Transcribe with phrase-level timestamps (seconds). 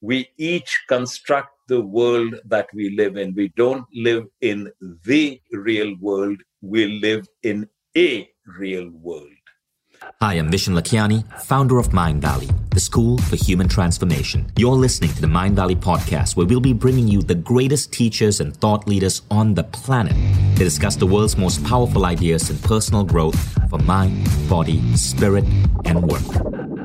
[0.00, 3.34] we each construct the world that we live in.
[3.34, 9.28] We don't live in the real world, we live in a real world.
[10.22, 14.50] Hi, I'm Vishen Lakhiani, founder of Mindvalley, the school for human transformation.
[14.56, 18.56] You're listening to the Mindvalley podcast, where we'll be bringing you the greatest teachers and
[18.56, 20.14] thought leaders on the planet
[20.56, 23.38] to discuss the world's most powerful ideas in personal growth
[23.68, 25.44] for mind, body, spirit,
[25.84, 26.77] and work.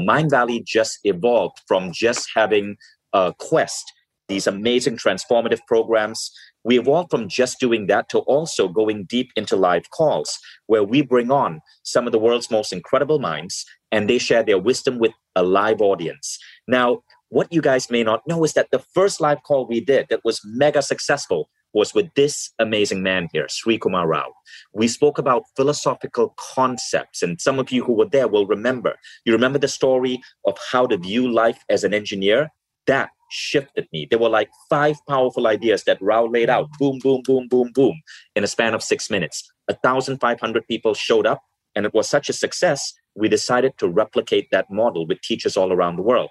[0.00, 2.76] Mindvalley just evolved from just having
[3.12, 3.84] a quest,
[4.28, 6.30] these amazing transformative programs
[6.66, 11.00] we evolved from just doing that to also going deep into live calls where we
[11.00, 15.12] bring on some of the world's most incredible minds and they share their wisdom with
[15.36, 16.40] a live audience.
[16.66, 20.08] Now, what you guys may not know is that the first live call we did
[20.10, 24.32] that was mega successful was with this amazing man here, Srikumar Rao.
[24.72, 28.96] We spoke about philosophical concepts, and some of you who were there will remember.
[29.26, 32.48] You remember the story of how to view life as an engineer?
[32.86, 34.06] That shifted me.
[34.08, 38.00] There were like five powerful ideas that Rao laid out boom, boom, boom, boom, boom
[38.34, 39.46] in a span of six minutes.
[39.66, 41.42] 1,500 people showed up,
[41.74, 42.94] and it was such a success.
[43.14, 46.30] We decided to replicate that model with teachers all around the world.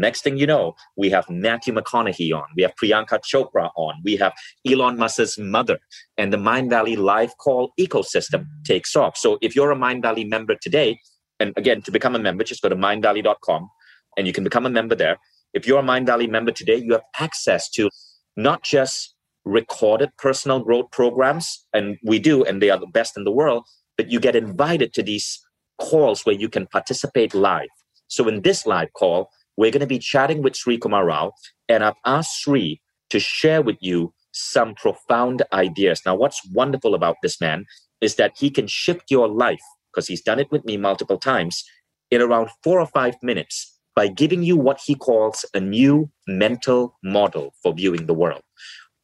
[0.00, 4.16] Next thing you know, we have Matthew McConaughey on, we have Priyanka Chopra on, we
[4.16, 4.32] have
[4.66, 5.78] Elon Musk's mother,
[6.16, 9.16] and the Mindvalley live call ecosystem takes off.
[9.16, 10.98] So if you're a Mindvalley member today,
[11.40, 13.68] and again, to become a member, just go to mindvalley.com
[14.16, 15.18] and you can become a member there.
[15.52, 17.90] If you're a Mindvalley member today, you have access to
[18.36, 23.24] not just recorded personal growth programs, and we do, and they are the best in
[23.24, 23.64] the world,
[23.96, 25.40] but you get invited to these
[25.78, 27.68] calls where you can participate live.
[28.08, 31.32] So in this live call, we're going to be chatting with Srikumar Rao,
[31.68, 36.02] and I've asked Sri to share with you some profound ideas.
[36.04, 37.64] Now, what's wonderful about this man
[38.00, 41.64] is that he can shift your life, because he's done it with me multiple times,
[42.10, 46.94] in around four or five minutes by giving you what he calls a new mental
[47.02, 48.42] model for viewing the world.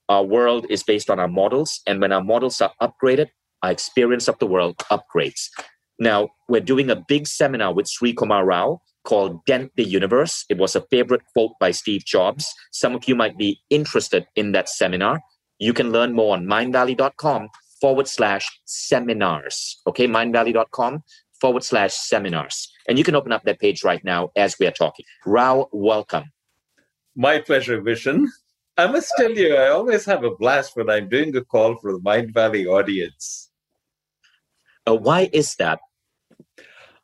[0.09, 3.29] Our world is based on our models, and when our models are upgraded,
[3.63, 5.49] our experience of the world upgrades.
[5.99, 10.45] Now, we're doing a big seminar with Srikumar Rao called Dent the Universe.
[10.49, 12.53] It was a favorite quote by Steve Jobs.
[12.71, 15.21] Some of you might be interested in that seminar.
[15.59, 17.49] You can learn more on mindvalley.com
[17.81, 19.81] forward slash seminars.
[19.87, 21.03] Okay, mindvalley.com
[21.41, 22.71] forward slash seminars.
[22.89, 25.05] And you can open up that page right now as we are talking.
[25.27, 26.25] Rao, welcome.
[27.17, 28.27] My pleasure, Vishen.
[28.79, 31.93] I must tell you, I always have a blast when I'm doing a call for
[31.93, 33.51] the Mindvalley audience.
[34.89, 35.81] Uh, why is that?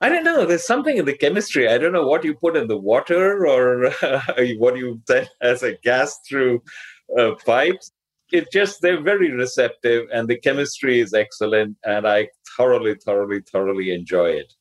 [0.00, 0.46] I don't know.
[0.46, 1.68] There's something in the chemistry.
[1.68, 4.20] I don't know what you put in the water or uh,
[4.58, 6.62] what you send as a gas through
[7.18, 7.90] uh, pipes.
[8.30, 11.76] It just, they're very receptive and the chemistry is excellent.
[11.84, 14.52] And I thoroughly, thoroughly, thoroughly enjoy it.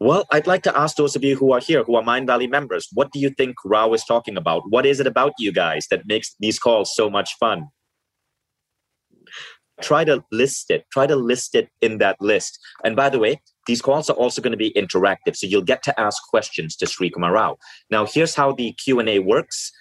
[0.00, 2.88] Well, I'd like to ask those of you who are here, who are Mindvalley members,
[2.92, 4.62] what do you think Rao is talking about?
[4.70, 7.68] What is it about you guys that makes these calls so much fun?
[9.80, 10.84] Try to list it.
[10.92, 12.58] Try to list it in that list.
[12.84, 15.82] And by the way, these calls are also going to be interactive, so you'll get
[15.84, 17.56] to ask questions to Srikumar Rao.
[17.90, 19.72] Now, here's how the Q&A works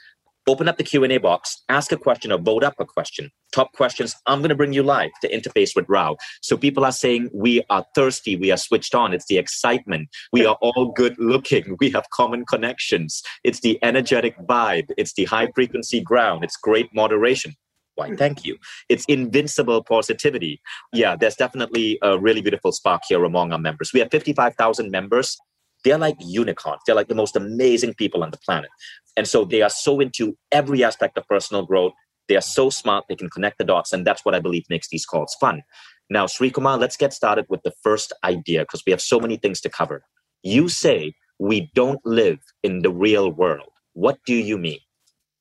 [0.48, 4.16] open up the q&a box ask a question or vote up a question top questions
[4.26, 7.64] i'm going to bring you live to interface with rao so people are saying we
[7.70, 11.90] are thirsty we are switched on it's the excitement we are all good looking we
[11.90, 17.54] have common connections it's the energetic vibe it's the high frequency ground it's great moderation
[17.96, 18.58] why thank you
[18.90, 20.62] it's invincible positivity
[20.94, 25.38] yeah there's definitely a really beautiful spark here among our members we have 55000 members
[25.84, 26.82] they're like unicorns.
[26.86, 28.70] They're like the most amazing people on the planet.
[29.18, 31.94] And so they are so into every aspect of personal growth.
[32.30, 33.92] They are so smart, they can connect the dots.
[33.92, 35.62] And that's what I believe makes these calls fun.
[36.10, 39.62] Now, Srikumar, let's get started with the first idea because we have so many things
[39.62, 40.04] to cover.
[40.42, 43.70] You say we don't live in the real world.
[43.94, 44.80] What do you mean?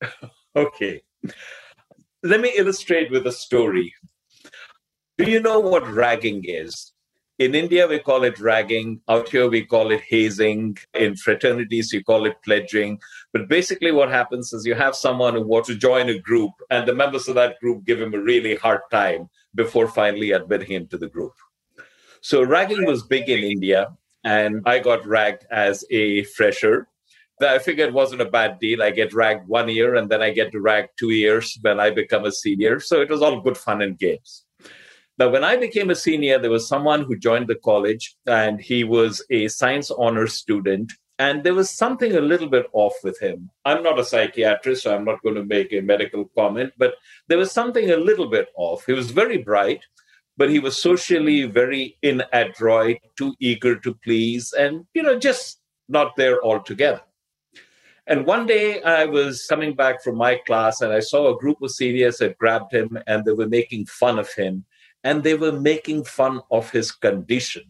[0.55, 1.01] okay.
[2.25, 3.93] Let me illustrate with a story.
[5.17, 6.93] Do you know what ragging is?
[7.37, 9.01] In India, we call it ragging.
[9.09, 10.77] Out here, we call it hazing.
[10.93, 13.01] In fraternities, you call it pledging.
[13.33, 16.87] But basically, what happens is you have someone who wants to join a group, and
[16.87, 20.87] the members of that group give him a really hard time before finally admitting him
[20.87, 21.33] to the group.
[22.21, 26.87] So, ragging was big in India, and I got ragged as a fresher.
[27.41, 28.83] I figured it wasn't a bad deal.
[28.83, 31.89] I get ragged one year, and then I get to rag two years when I
[31.89, 32.79] become a senior.
[32.79, 34.45] So, it was all good fun and games.
[35.19, 38.83] Now, when I became a senior, there was someone who joined the college and he
[38.83, 40.91] was a science honors student.
[41.19, 43.51] And there was something a little bit off with him.
[43.65, 46.95] I'm not a psychiatrist, so I'm not going to make a medical comment, but
[47.27, 48.87] there was something a little bit off.
[48.87, 49.81] He was very bright,
[50.35, 56.15] but he was socially very inadroit, too eager to please, and, you know, just not
[56.17, 57.01] there altogether.
[58.05, 61.61] And one day I was coming back from my class and I saw a group
[61.61, 64.65] of seniors had grabbed him and they were making fun of him
[65.03, 67.63] and they were making fun of his condition.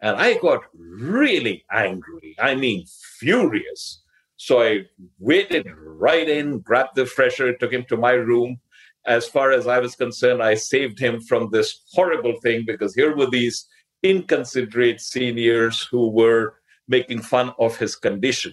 [0.00, 2.36] And I got really angry.
[2.38, 2.84] I mean,
[3.18, 4.02] furious.
[4.36, 4.82] So I
[5.18, 8.60] waded right in, grabbed the fresher, took him to my room.
[9.04, 13.16] As far as I was concerned, I saved him from this horrible thing because here
[13.16, 13.66] were these
[14.04, 16.54] inconsiderate seniors who were
[16.86, 18.52] making fun of his condition.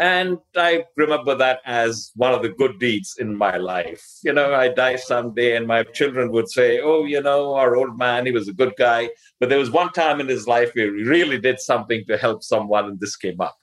[0.00, 4.02] And I remember that as one of the good deeds in my life.
[4.24, 7.98] You know, I die someday, and my children would say, Oh, you know, our old
[7.98, 9.10] man, he was a good guy.
[9.38, 12.42] But there was one time in his life where he really did something to help
[12.42, 13.58] someone, and this came up.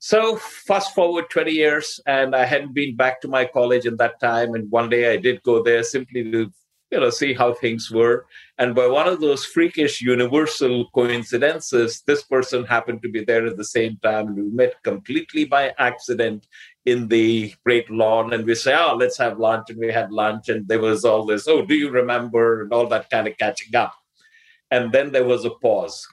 [0.00, 4.20] So, fast forward 20 years, and I hadn't been back to my college in that
[4.20, 4.52] time.
[4.54, 6.52] And one day I did go there simply to
[6.90, 8.26] you know, see how things were.
[8.58, 13.56] And by one of those freakish universal coincidences, this person happened to be there at
[13.56, 14.36] the same time.
[14.36, 16.46] We met completely by accident
[16.84, 20.48] in the great lawn, and we say, "Oh, let's have lunch." And we had lunch,
[20.48, 23.74] and there was all this, "Oh, do you remember?" and all that kind of catching
[23.74, 23.94] up.
[24.70, 26.06] And then there was a pause.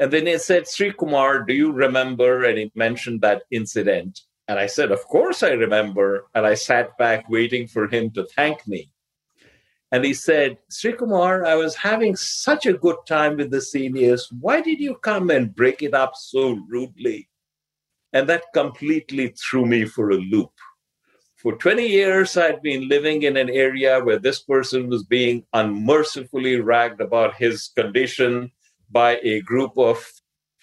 [0.00, 2.44] And then he said, Srikumar, do you remember?
[2.44, 4.20] And he mentioned that incident.
[4.48, 6.26] And I said, Of course I remember.
[6.34, 8.88] And I sat back waiting for him to thank me.
[9.92, 14.28] And he said, Srikumar, I was having such a good time with the seniors.
[14.40, 17.28] Why did you come and break it up so rudely?
[18.12, 20.52] And that completely threw me for a loop.
[21.36, 26.60] For 20 years, I'd been living in an area where this person was being unmercifully
[26.60, 28.52] ragged about his condition
[28.90, 30.04] by a group of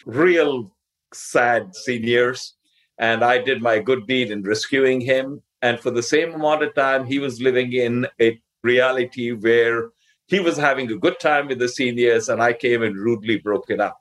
[0.06, 0.72] real
[1.14, 2.54] sad seniors.
[2.98, 5.42] And I did my good deed in rescuing him.
[5.62, 9.90] And for the same amount of time, he was living in a reality where
[10.28, 13.70] he was having a good time with the seniors and I came and rudely broke
[13.70, 14.00] it up.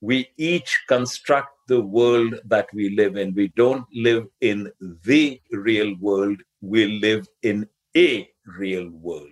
[0.00, 3.34] We each construct the world that we live in.
[3.34, 8.28] We don't live in the real world, we live in a
[8.58, 9.30] real world.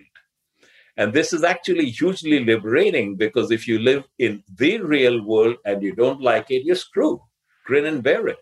[0.97, 5.83] And this is actually hugely liberating because if you live in the real world and
[5.83, 7.19] you don't like it, you're screwed.
[7.65, 8.37] Grin and bear it.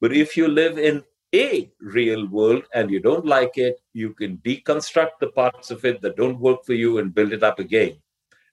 [0.00, 1.02] But if you live in
[1.34, 6.00] a real world and you don't like it, you can deconstruct the parts of it
[6.02, 7.96] that don't work for you and build it up again.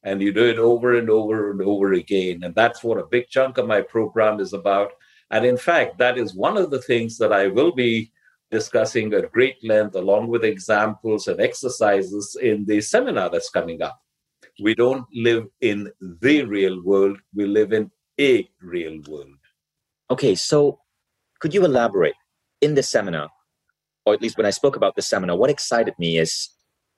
[0.04, 2.44] And you do it over and over and over again.
[2.44, 4.92] And that's what a big chunk of my program is about.
[5.32, 8.12] And in fact, that is one of the things that I will be
[8.52, 14.00] discussing at great length, along with examples and exercises in the seminar that's coming up.
[14.62, 19.40] We don't live in the real world, we live in a real world.
[20.12, 20.80] Okay, so
[21.40, 22.14] could you elaborate?
[22.64, 23.30] In the seminar,
[24.06, 26.48] or at least when I spoke about the seminar, what excited me is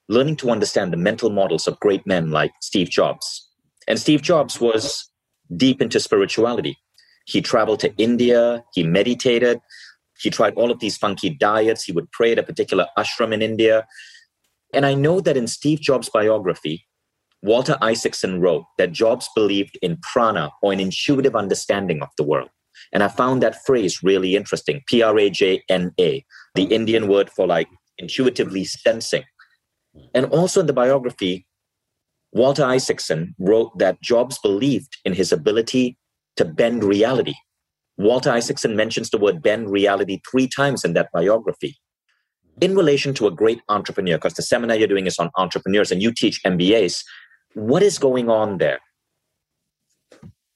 [0.08, 3.50] learning to understand the mental models of great men like Steve Jobs.
[3.88, 5.10] And Steve Jobs was
[5.56, 6.78] deep into spirituality.
[7.24, 9.60] He traveled to India, he meditated,
[10.20, 13.42] he tried all of these funky diets, he would pray at a particular ashram in
[13.42, 13.88] India.
[14.72, 16.86] And I know that in Steve Jobs' biography,
[17.42, 22.50] Walter Isaacson wrote that Jobs believed in prajna or an intuitive understanding of the world.
[22.96, 27.08] And I found that phrase really interesting P R A J N A, the Indian
[27.08, 29.22] word for like intuitively sensing.
[30.14, 31.46] And also in the biography,
[32.32, 35.98] Walter Isaacson wrote that Jobs believed in his ability
[36.36, 37.34] to bend reality.
[37.98, 41.76] Walter Isaacson mentions the word bend reality three times in that biography.
[42.62, 46.00] In relation to a great entrepreneur, because the seminar you're doing is on entrepreneurs and
[46.00, 47.04] you teach MBAs,
[47.52, 48.78] what is going on there?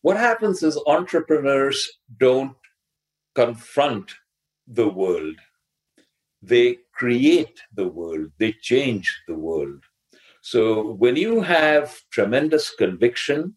[0.02, 1.88] What happens is entrepreneurs
[2.18, 2.56] don't
[3.34, 4.12] confront
[4.66, 5.36] the world.
[6.42, 8.30] They create the world.
[8.38, 9.82] They change the world.
[10.42, 13.54] So when you have tremendous conviction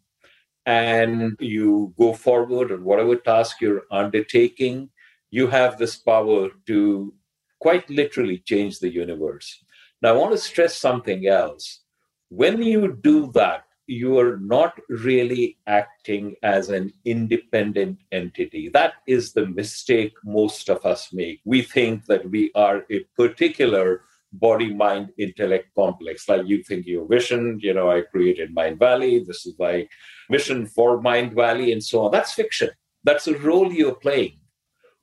[0.66, 4.90] and you go forward on whatever task you're undertaking
[5.32, 7.14] you have this power to
[7.60, 9.64] quite literally change the universe.
[10.02, 11.82] Now i want to stress something else.
[12.30, 18.70] When you do that you are not really acting as an independent entity.
[18.70, 21.42] That is the mistake most of us make.
[21.46, 24.02] We think that we are a particular
[24.34, 26.28] body mind intellect complex.
[26.28, 29.88] Like you think your vision you know i created mind valley this is my
[30.30, 32.12] mission for mind valley and so on.
[32.12, 32.70] That's fiction.
[33.04, 34.40] That's a role you're playing.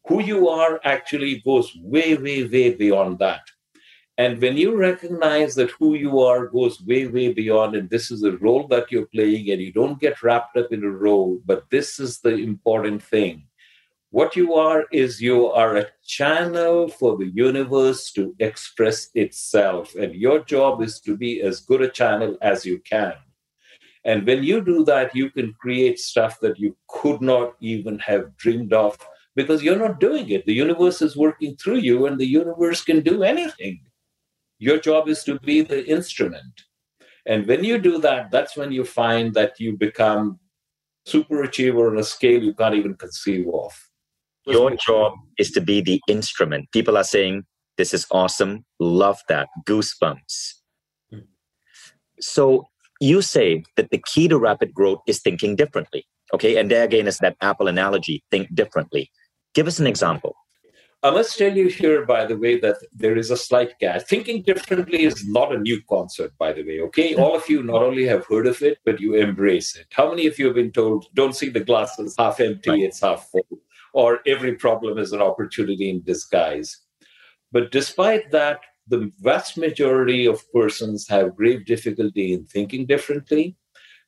[0.08, 3.42] Who you are actually goes way way way beyond that
[4.20, 8.22] and when you recognize that who you are goes way, way beyond, and this is
[8.22, 11.70] a role that you're playing, and you don't get wrapped up in a role, but
[11.70, 13.46] this is the important thing.
[14.10, 20.14] What you are is you are a channel for the universe to express itself, and
[20.14, 23.14] your job is to be as good a channel as you can.
[24.04, 28.36] And when you do that, you can create stuff that you could not even have
[28.36, 28.98] dreamed of
[29.34, 30.44] because you're not doing it.
[30.44, 33.80] The universe is working through you, and the universe can do anything.
[34.60, 36.62] Your job is to be the instrument.
[37.26, 40.38] And when you do that, that's when you find that you become
[41.06, 43.72] super achiever on a scale you can't even conceive of.
[44.46, 46.70] Your job is to be the instrument.
[46.72, 47.44] People are saying,
[47.78, 48.64] This is awesome.
[48.78, 49.48] Love that.
[49.66, 50.54] Goosebumps.
[52.20, 52.68] So
[53.00, 56.04] you say that the key to rapid growth is thinking differently.
[56.34, 56.58] Okay.
[56.58, 59.10] And there again is that Apple analogy think differently.
[59.54, 60.34] Give us an example.
[61.02, 64.02] Uh, I must tell you here, by the way, that there is a slight gap.
[64.02, 66.80] Thinking differently is not a new concept, by the way.
[66.80, 67.14] Okay.
[67.14, 69.86] All of you not only have heard of it, but you embrace it.
[69.90, 72.82] How many of you have been told, don't see the glass as half empty, right.
[72.82, 73.46] it's half full?
[73.92, 76.78] Or every problem is an opportunity in disguise.
[77.52, 83.56] But despite that, the vast majority of persons have grave difficulty in thinking differently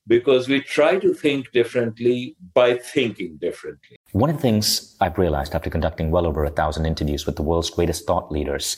[0.06, 3.97] because we try to think differently by thinking differently.
[4.12, 7.42] One of the things I've realized after conducting well over a thousand interviews with the
[7.42, 8.76] world's greatest thought leaders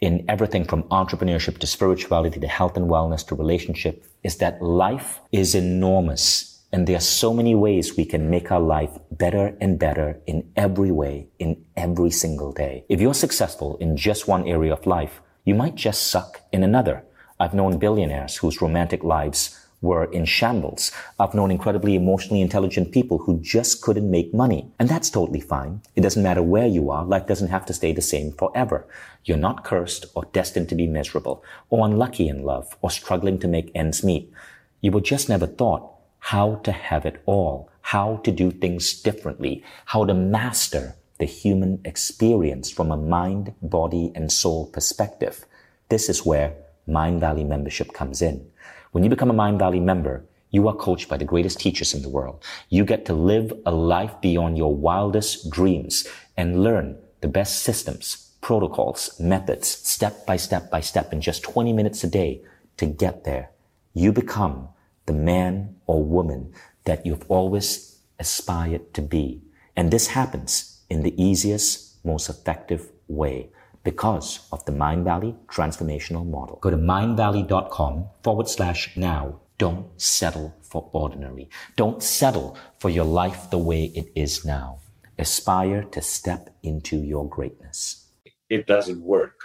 [0.00, 5.20] in everything from entrepreneurship to spirituality to health and wellness to relationship is that life
[5.30, 6.60] is enormous.
[6.72, 10.50] And there are so many ways we can make our life better and better in
[10.56, 12.84] every way, in every single day.
[12.88, 17.04] If you're successful in just one area of life, you might just suck in another.
[17.38, 20.92] I've known billionaires whose romantic lives were in shambles.
[21.18, 24.70] I've known incredibly emotionally intelligent people who just couldn't make money.
[24.78, 25.82] And that's totally fine.
[25.96, 27.04] It doesn't matter where you are.
[27.04, 28.86] Life doesn't have to stay the same forever.
[29.24, 33.48] You're not cursed or destined to be miserable or unlucky in love or struggling to
[33.48, 34.32] make ends meet.
[34.80, 39.64] You were just never taught how to have it all, how to do things differently,
[39.86, 45.44] how to master the human experience from a mind, body, and soul perspective.
[45.88, 46.54] This is where
[46.88, 48.50] Mindvalley membership comes in.
[48.92, 52.10] When you become a Mindvalley member, you are coached by the greatest teachers in the
[52.10, 52.44] world.
[52.68, 56.06] You get to live a life beyond your wildest dreams
[56.36, 61.72] and learn the best systems, protocols, methods, step by step by step in just 20
[61.72, 62.42] minutes a day
[62.76, 63.50] to get there.
[63.94, 64.68] You become
[65.06, 66.52] the man or woman
[66.84, 69.40] that you've always aspired to be.
[69.74, 73.48] And this happens in the easiest, most effective way
[73.84, 76.58] because of the Mindvalley transformational model.
[76.60, 79.40] Go to mindvalley.com forward slash now.
[79.58, 81.48] Don't settle for ordinary.
[81.76, 84.78] Don't settle for your life the way it is now.
[85.18, 88.08] Aspire to step into your greatness.
[88.48, 89.41] It doesn't work.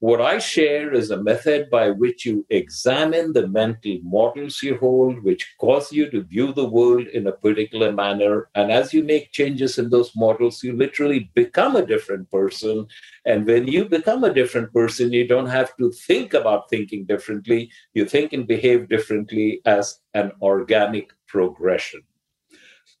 [0.00, 5.24] What I share is a method by which you examine the mental models you hold,
[5.24, 8.48] which cause you to view the world in a particular manner.
[8.54, 12.86] And as you make changes in those models, you literally become a different person.
[13.24, 17.68] And when you become a different person, you don't have to think about thinking differently.
[17.92, 22.02] You think and behave differently as an organic progression.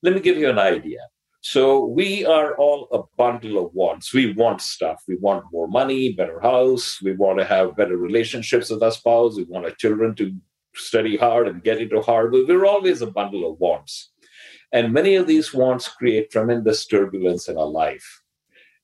[0.02, 0.98] Let me give you an idea.
[1.40, 4.12] So we are all a bundle of wants.
[4.12, 5.02] We want stuff.
[5.06, 7.00] We want more money, better house.
[7.00, 9.36] We want to have better relationships with our spouse.
[9.36, 10.34] We want our children to
[10.74, 12.46] study hard and get into Harvard.
[12.48, 14.10] We're always a bundle of wants.
[14.72, 18.22] And many of these wants create tremendous turbulence in our life.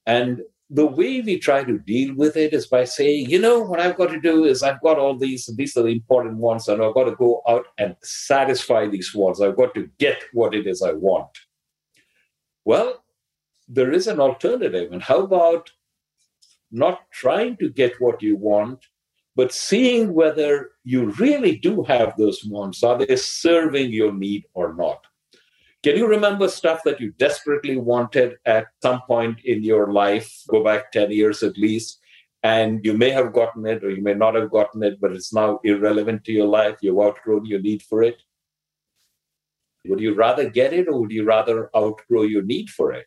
[0.06, 3.80] And the way we try to deal with it is by saying, you know, what
[3.80, 6.82] I've got to do is I've got all these, these are the important wants, and
[6.82, 9.40] I've got to go out and satisfy these wants.
[9.40, 11.28] I've got to get what it is I want.
[12.64, 13.04] Well,
[13.68, 14.92] there is an alternative.
[14.92, 15.70] And how about
[16.70, 18.80] not trying to get what you want,
[19.36, 22.82] but seeing whether you really do have those wants?
[22.82, 25.04] Are they serving your need or not?
[25.82, 30.42] Can you remember stuff that you desperately wanted at some point in your life?
[30.48, 32.00] Go back 10 years at least.
[32.42, 35.32] And you may have gotten it or you may not have gotten it, but it's
[35.32, 36.76] now irrelevant to your life.
[36.80, 38.22] You've outgrown your need for it.
[39.86, 43.06] Would you rather get it or would you rather outgrow your need for it?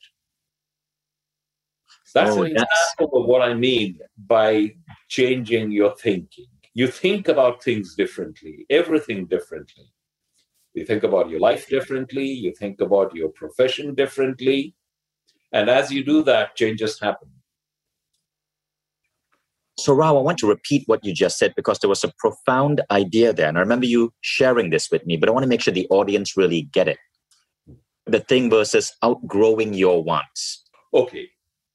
[2.14, 4.76] That's oh, an example of what I mean by
[5.08, 6.46] changing your thinking.
[6.74, 9.92] You think about things differently, everything differently.
[10.74, 14.76] You think about your life differently, you think about your profession differently.
[15.52, 17.30] And as you do that, changes happen.
[19.80, 22.82] So, Rao, I want to repeat what you just said because there was a profound
[22.90, 23.48] idea there.
[23.48, 25.88] And I remember you sharing this with me, but I want to make sure the
[25.90, 26.98] audience really get it.
[28.08, 30.64] The thing versus outgrowing your wants.
[30.94, 31.28] Okay.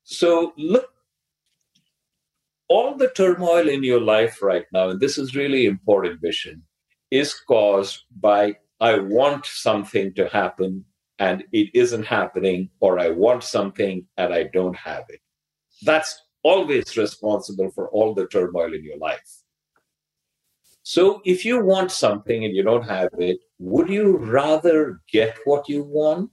[0.02, 0.88] So, look,
[2.68, 6.62] all the turmoil in your life right now, and this is really important, Vishen,
[7.10, 10.84] is caused by I want something to happen
[11.20, 15.20] and it isn't happening, or I want something and I don't have it.
[15.82, 19.42] That's always responsible for all the turmoil in your life.
[20.82, 25.68] So if you want something and you don't have it, would you rather get what
[25.68, 26.30] you want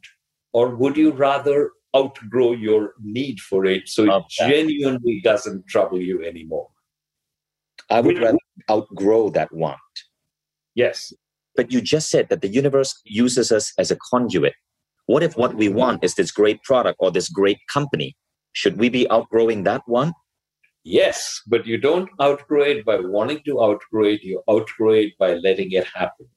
[0.54, 6.24] or would you rather outgrow your need for it so it genuinely doesn't trouble you
[6.24, 6.70] anymore?
[7.92, 8.40] I would rather
[8.70, 9.78] outgrow that want.
[10.76, 11.14] Yes.
[11.56, 14.54] But you just said that the universe uses us as a conduit.
[15.06, 18.16] What if what we want is this great product or this great company?
[18.54, 20.14] Should we be outgrowing that one?
[20.84, 25.34] Yes, but you don't outgrow it by wanting to outgrow it, you outgrow it by
[25.36, 26.28] letting it happen.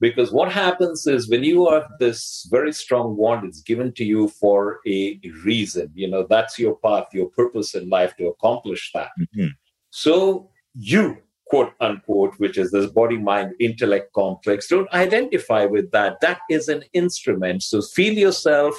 [0.00, 4.28] Because what happens is when you have this very strong want, it's given to you
[4.28, 5.90] for a reason.
[5.94, 9.10] You know, that's your path, your purpose in life to accomplish that.
[9.20, 9.48] Mm-hmm.
[9.90, 16.20] So you, quote unquote, which is this body mind intellect complex, don't identify with that.
[16.22, 17.62] That is an instrument.
[17.62, 18.74] So feel yourself.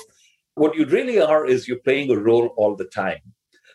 [0.56, 3.22] What you really are is you're playing a role all the time.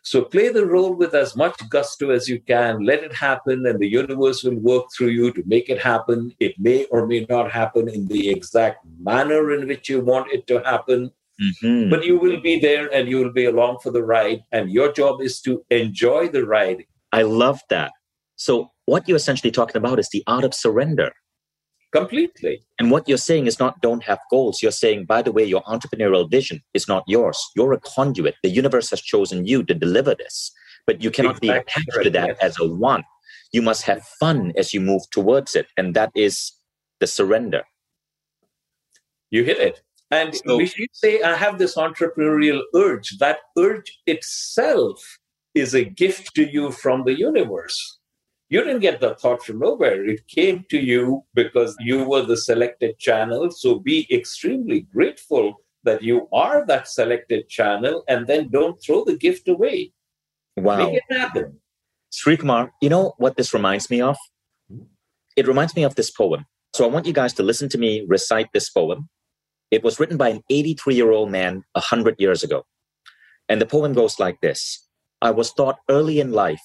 [0.03, 2.85] So play the role with as much gusto as you can.
[2.85, 6.33] Let it happen, and the universe will work through you to make it happen.
[6.39, 10.47] It may or may not happen in the exact manner in which you want it
[10.47, 11.11] to happen.
[11.43, 11.91] Mm-hmm.
[11.91, 14.45] But you will be there and you will be along for the ride.
[14.53, 16.85] And your job is to enjoy the ride.
[17.13, 17.91] I love that.
[18.37, 21.13] So, what you're essentially talking about is the art of surrender.
[21.93, 22.63] Completely.
[22.79, 24.63] And what you're saying is not don't have goals.
[24.63, 27.39] You're saying, by the way, your entrepreneurial vision is not yours.
[27.55, 28.35] You're a conduit.
[28.43, 30.53] The universe has chosen you to deliver this,
[30.87, 31.49] but you cannot exactly.
[31.49, 33.05] be attached to that as a one.
[33.53, 35.69] You must have fun as you move towards it.
[35.77, 36.53] And that is
[37.01, 37.63] the surrender.
[39.31, 39.83] You hit it.
[40.11, 45.19] And so, if you say, I have this entrepreneurial urge, that urge itself
[45.55, 47.96] is a gift to you from the universe.
[48.49, 50.05] You didn't get the thought from nowhere.
[50.05, 53.51] It came to you because you were the selected channel.
[53.51, 59.17] So be extremely grateful that you are that selected channel and then don't throw the
[59.17, 59.93] gift away.
[60.57, 60.79] Wow.
[60.79, 61.61] Make it happen.
[62.13, 64.17] Srikumar, you know what this reminds me of?
[65.37, 66.47] It reminds me of this poem.
[66.75, 69.09] So I want you guys to listen to me recite this poem.
[69.71, 72.65] It was written by an 83 year old man 100 years ago.
[73.49, 74.87] And the poem goes like this
[75.21, 76.63] I was taught early in life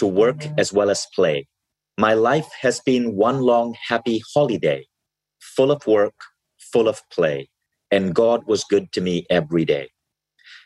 [0.00, 0.58] to work mm-hmm.
[0.58, 1.46] as well as play.
[1.96, 4.86] My life has been one long happy holiday,
[5.38, 6.14] full of work,
[6.72, 7.50] full of play,
[7.90, 9.90] and God was good to me every day.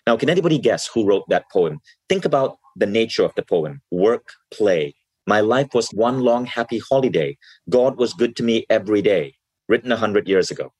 [0.06, 1.80] Now, can anybody guess who wrote that poem?
[2.08, 4.94] Think about the nature of the poem work, play.
[5.26, 7.36] My life was one long happy holiday.
[7.68, 9.34] God was good to me every day,
[9.68, 10.72] written 100 years ago.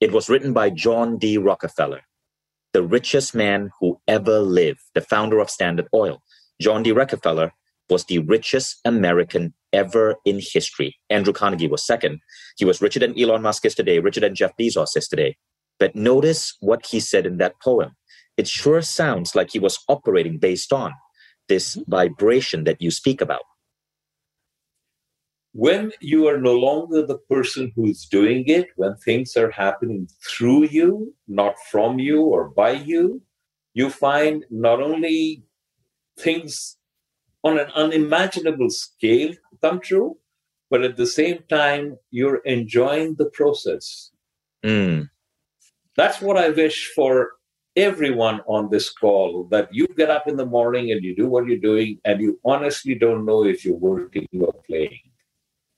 [0.00, 1.38] It was written by John D.
[1.38, 2.02] Rockefeller,
[2.72, 6.20] the richest man who ever lived, the founder of Standard Oil.
[6.60, 6.92] John D.
[6.92, 7.52] Rockefeller
[7.88, 10.96] was the richest American ever in history.
[11.10, 12.20] Andrew Carnegie was second.
[12.56, 15.36] He was richer than Elon Musk is today, richer than Jeff Bezos is today.
[15.78, 17.90] But notice what he said in that poem.
[18.36, 20.92] It sure sounds like he was operating based on
[21.48, 21.90] this mm-hmm.
[21.90, 23.42] vibration that you speak about.
[25.52, 30.64] When you are no longer the person who's doing it, when things are happening through
[30.64, 33.22] you, not from you or by you,
[33.72, 35.43] you find not only
[36.18, 36.76] things
[37.42, 40.16] on an unimaginable scale come true,
[40.70, 44.10] but at the same time, you're enjoying the process.
[44.64, 45.10] Mm.
[45.96, 47.32] That's what I wish for
[47.76, 51.46] everyone on this call that you get up in the morning and you do what
[51.46, 55.00] you're doing, and you honestly don't know if you're working or playing.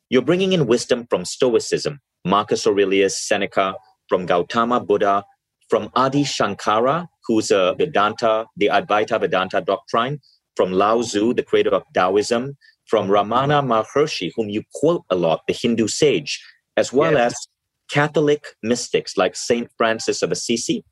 [0.08, 3.74] You're bringing in wisdom from Stoicism, Marcus Aurelius, Seneca,
[4.08, 5.24] from Gautama Buddha,
[5.68, 10.20] from Adi Shankara, who's a Vedanta, the Advaita Vedanta doctrine,
[10.56, 15.42] from Lao Tzu, the creator of Taoism, from Ramana Maharshi, whom you quote a lot,
[15.46, 16.42] the Hindu sage,
[16.76, 17.32] as well yes.
[17.32, 17.48] as
[17.90, 20.84] Catholic mystics like Saint Francis of Assisi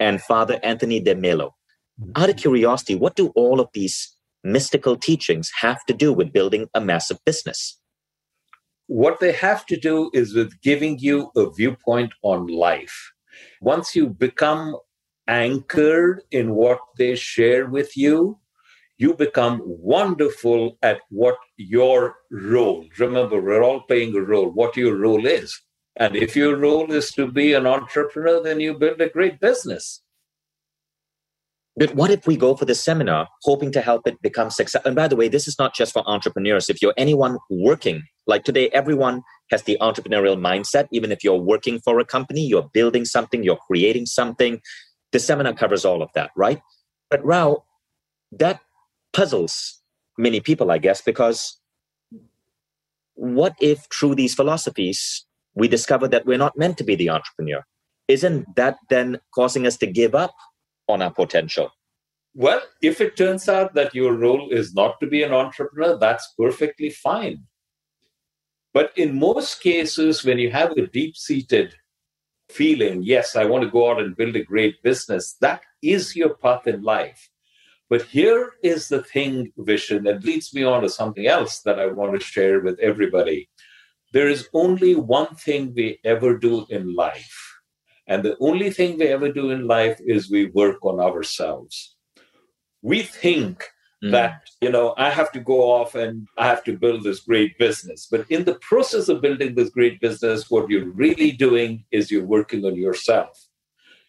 [0.00, 1.54] and Father Anthony de Mello.
[2.00, 2.12] Mm-hmm.
[2.16, 6.68] Out of curiosity, what do all of these mystical teachings have to do with building
[6.74, 7.78] a massive business?
[8.86, 13.12] What they have to do is with giving you a viewpoint on life
[13.60, 14.76] once you become
[15.26, 18.38] anchored in what they share with you,
[18.98, 22.86] you become wonderful at what your role.
[22.98, 25.60] Remember, we're all playing a role, what your role is.
[25.96, 30.02] And if your role is to be an entrepreneur, then you build a great business.
[31.76, 34.88] But what if we go for the seminar hoping to help it become successful?
[34.88, 36.70] And by the way, this is not just for entrepreneurs.
[36.70, 40.86] If you're anyone working, like today, everyone has the entrepreneurial mindset.
[40.92, 44.60] Even if you're working for a company, you're building something, you're creating something.
[45.14, 46.60] The seminar covers all of that, right?
[47.08, 47.62] But Rao,
[48.32, 48.60] that
[49.12, 49.80] puzzles
[50.18, 51.56] many people, I guess, because
[53.14, 55.24] what if through these philosophies
[55.54, 57.64] we discover that we're not meant to be the entrepreneur?
[58.08, 60.34] Isn't that then causing us to give up
[60.88, 61.70] on our potential?
[62.34, 66.34] Well, if it turns out that your role is not to be an entrepreneur, that's
[66.36, 67.44] perfectly fine.
[68.72, 71.76] But in most cases, when you have a deep seated
[72.50, 76.34] feeling, yes, I want to go out and build a great business, that is your
[76.34, 77.30] path in life.
[77.90, 81.86] But here is the thing, Vishen, that leads me on to something else that I
[81.86, 83.48] want to share with everybody.
[84.12, 87.36] There is only one thing we ever do in life.
[88.06, 91.96] And the only thing we ever do in life is we work on ourselves.
[92.82, 93.64] We think
[94.04, 94.10] mm.
[94.10, 97.58] that, you know, I have to go off and I have to build this great
[97.58, 98.06] business.
[98.10, 102.26] But in the process of building this great business, what you're really doing is you're
[102.26, 103.48] working on yourself.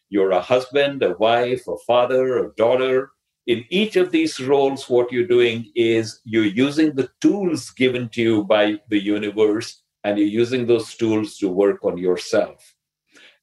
[0.10, 3.12] You're a husband, a wife, a father, a daughter.
[3.48, 8.22] In each of these roles, what you're doing is you're using the tools given to
[8.22, 12.75] you by the universe and you're using those tools to work on yourself.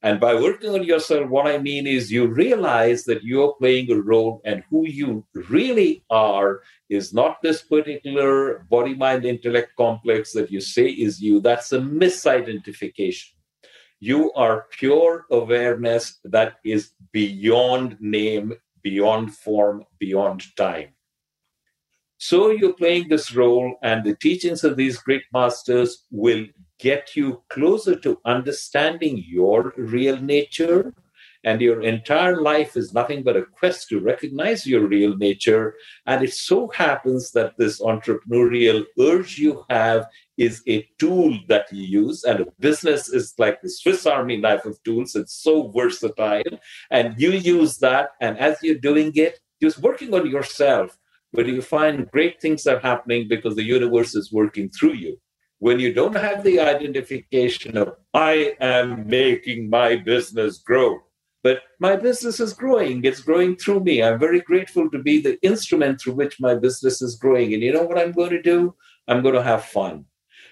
[0.04, 4.00] And by working on yourself, what I mean is you realize that you're playing a
[4.00, 10.50] role and who you really are is not this particular body mind intellect complex that
[10.50, 11.40] you say is you.
[11.40, 13.28] That's a misidentification.
[14.00, 20.88] You are pure awareness that is beyond name, beyond form, beyond time.
[22.18, 26.46] So you're playing this role, and the teachings of these great masters will
[26.82, 30.92] get you closer to understanding your real nature.
[31.44, 35.74] And your entire life is nothing but a quest to recognize your real nature.
[36.06, 41.82] And it so happens that this entrepreneurial urge you have is a tool that you
[41.82, 42.22] use.
[42.22, 45.16] And a business is like the Swiss Army knife of tools.
[45.16, 46.58] It's so versatile.
[46.92, 48.10] And you use that.
[48.20, 50.96] And as you're doing it, you're working on yourself.
[51.32, 55.16] But you find great things are happening because the universe is working through you
[55.62, 60.98] when you don't have the identification of, I am making my business grow.
[61.44, 63.04] But my business is growing.
[63.04, 64.02] It's growing through me.
[64.02, 67.54] I'm very grateful to be the instrument through which my business is growing.
[67.54, 68.74] And you know what I'm going to do?
[69.06, 70.04] I'm going to have fun.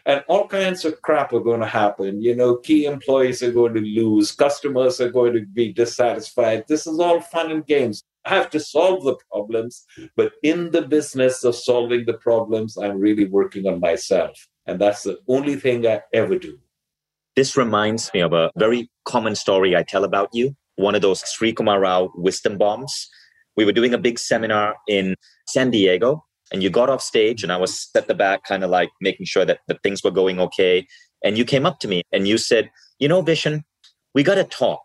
[0.06, 2.22] And all kinds of crap are going to happen.
[2.22, 6.66] You know, key employees are going to lose, customers are going to be dissatisfied.
[6.68, 8.04] This is all fun and games.
[8.24, 13.00] I have to solve the problems, but in the business of solving the problems, I'm
[13.00, 14.46] really working on myself.
[14.66, 16.58] And that's the only thing I ever do.
[17.36, 20.56] This reminds me of a very common story I tell about you.
[20.76, 23.08] One of those Srikumar Rao wisdom bombs.
[23.56, 25.14] We were doing a big seminar in
[25.48, 28.70] San Diego, and you got off stage, and I was at the back, kind of
[28.70, 30.86] like making sure that, that things were going okay.
[31.24, 33.62] And you came up to me and you said, You know, Vishen,
[34.14, 34.82] we got to talk.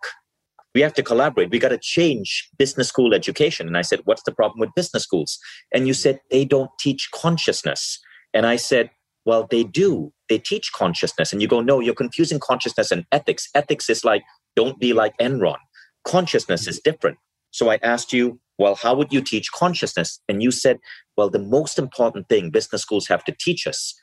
[0.73, 1.51] We have to collaborate.
[1.51, 3.67] We got to change business school education.
[3.67, 5.39] And I said, What's the problem with business schools?
[5.73, 7.99] And you said, They don't teach consciousness.
[8.33, 8.89] And I said,
[9.25, 10.13] well, they do.
[10.29, 11.33] They teach consciousness.
[11.33, 13.49] And you go, no, you're confusing consciousness and ethics.
[13.55, 14.23] Ethics is like,
[14.55, 15.57] don't be like Enron.
[16.05, 17.17] Consciousness is different.
[17.51, 20.21] So I asked you, well, how would you teach consciousness?
[20.29, 20.77] And you said,
[21.17, 23.93] well, the most important thing business schools have to teach us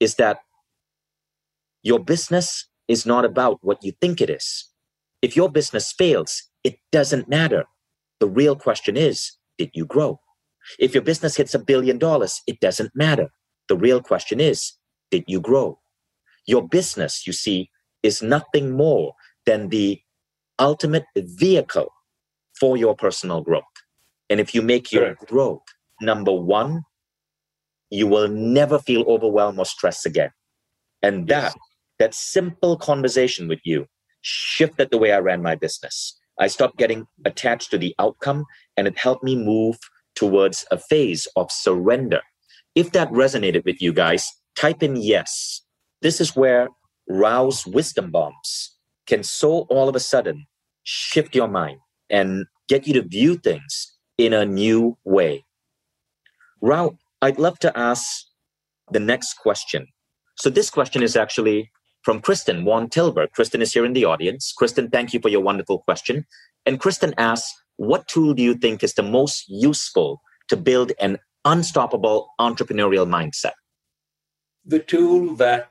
[0.00, 0.38] is that
[1.82, 4.66] your business is not about what you think it is.
[5.22, 7.64] If your business fails, it doesn't matter.
[8.18, 10.20] The real question is, did you grow?
[10.78, 13.28] If your business hits a billion dollars, it doesn't matter.
[13.70, 14.72] The real question is,
[15.12, 15.78] did you grow?
[16.44, 17.70] Your business, you see,
[18.02, 19.14] is nothing more
[19.46, 20.00] than the
[20.58, 21.92] ultimate vehicle
[22.58, 23.62] for your personal growth.
[24.28, 25.28] And if you make your Correct.
[25.28, 25.62] growth
[26.00, 26.82] number one,
[27.90, 30.30] you will never feel overwhelmed or stressed again.
[31.00, 31.56] And that, yes.
[32.00, 33.86] that simple conversation with you
[34.22, 36.18] shifted the way I ran my business.
[36.40, 39.78] I stopped getting attached to the outcome and it helped me move
[40.16, 42.20] towards a phase of surrender
[42.74, 45.62] if that resonated with you guys, type in yes.
[46.02, 46.68] This is where
[47.08, 50.46] Rao's wisdom bombs can so all of a sudden
[50.84, 51.78] shift your mind
[52.08, 55.44] and get you to view things in a new way.
[56.60, 58.06] Rao, I'd love to ask
[58.90, 59.86] the next question.
[60.36, 61.70] So this question is actually
[62.02, 63.32] from Kristen van Tilburg.
[63.32, 64.52] Kristen is here in the audience.
[64.56, 66.24] Kristen, thank you for your wonderful question.
[66.66, 71.18] And Kristen asks, what tool do you think is the most useful to build an
[71.44, 73.52] unstoppable entrepreneurial mindset?
[74.64, 75.70] The tool that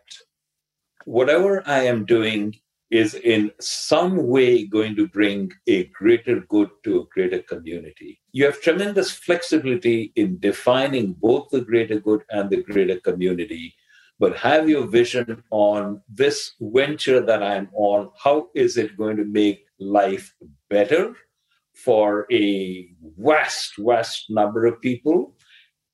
[1.05, 2.55] whatever I am doing
[2.91, 8.19] is in some way going to bring a greater good to a greater community.
[8.31, 13.75] You have tremendous flexibility in defining both the greater good and the greater community,
[14.17, 18.09] but have your vision on this venture that I'm on.
[18.21, 20.33] How is it going to make life
[20.69, 21.15] better
[21.75, 25.35] for a vast, vast number of people?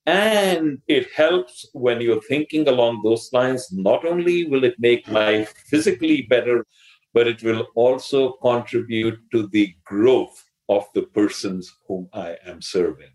[0.06, 3.70] And it helps when you're thinking along those lines.
[3.72, 6.66] Not only will it make life physically better,
[7.14, 13.12] but it will also contribute to the growth of the persons whom I am serving.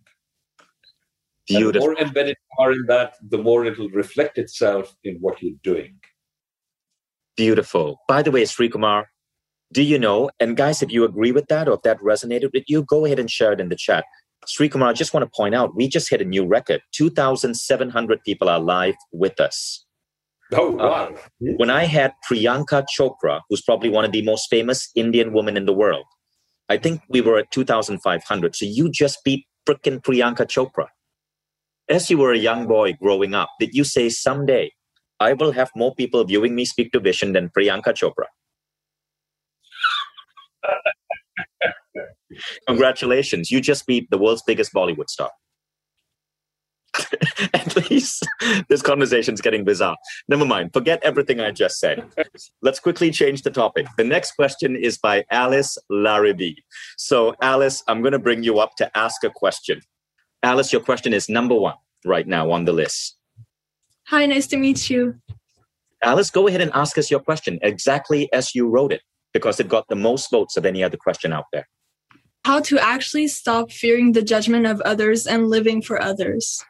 [1.47, 1.73] Beautiful.
[1.73, 5.59] the more embedded you are in that, the more it'll reflect itself in what you're
[5.63, 5.99] doing.
[7.37, 8.01] Beautiful.
[8.07, 9.07] By the way, Srikumar,
[9.73, 10.31] do you know?
[10.39, 13.19] And guys, if you agree with that or if that resonated with you, go ahead
[13.19, 14.05] and share it in the chat.
[14.47, 16.81] Srikumar, I just want to point out, we just hit a new record.
[16.93, 19.85] 2,700 people are live with us.
[20.53, 20.85] Oh, wow.
[20.87, 21.17] Uh,
[21.57, 25.67] when I had Priyanka Chopra, who's probably one of the most famous Indian women in
[25.67, 26.05] the world,
[26.69, 28.57] I think we were at 2,500.
[28.57, 30.87] So you just beat frickin' Priyanka Chopra.
[31.89, 34.73] As you were a young boy growing up, did you say someday
[35.19, 38.27] I will have more people viewing me speak to Vishen than Priyanka Chopra?
[42.67, 43.51] Congratulations.
[43.51, 45.31] You just beat the world's biggest Bollywood star.
[47.55, 48.27] At least
[48.69, 49.97] this conversation is getting bizarre.
[50.29, 50.73] Never mind.
[50.73, 52.05] Forget everything I just said.
[52.63, 53.87] Let's quickly change the topic.
[53.97, 56.57] The next question is by Alice Laribi.
[56.97, 59.81] So, Alice, I'm going to bring you up to ask a question.
[60.43, 63.17] Alice, your question is number one right now on the list.
[64.07, 65.21] Hi, nice to meet you.
[66.03, 69.69] Alice, go ahead and ask us your question exactly as you wrote it because it
[69.69, 71.69] got the most votes of any other question out there.
[72.45, 76.65] How to actually stop fearing the judgment of others and living for others.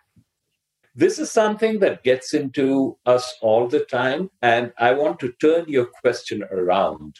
[0.94, 4.30] This is something that gets into us all the time.
[4.42, 7.16] And I want to turn your question around.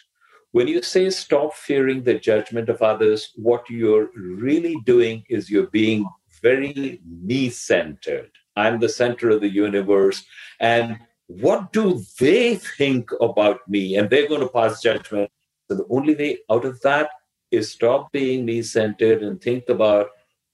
[0.50, 5.68] When you say stop fearing the judgment of others, what you're really doing is you're
[5.68, 6.04] being
[6.42, 8.32] very me centered.
[8.56, 10.24] I'm the center of the universe.
[10.58, 13.96] And what do they think about me?
[13.96, 15.30] And they're going to pass judgment.
[15.68, 17.10] So the only way out of that
[17.50, 20.08] is stop being me centered and think about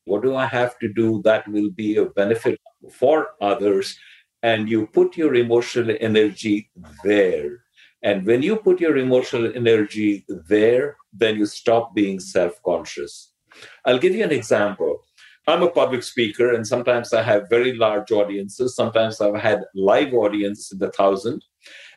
[0.05, 3.99] what do I have to do that will be of benefit for others?
[4.43, 6.71] And you put your emotional energy
[7.03, 7.65] there.
[8.03, 13.33] And when you put your emotional energy there, then you stop being self conscious.
[13.85, 14.99] I'll give you an example.
[15.49, 18.75] I'm a public speaker, and sometimes I have very large audiences.
[18.75, 21.43] Sometimes I've had live audience in the thousand.